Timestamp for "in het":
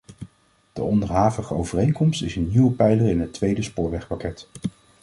3.09-3.33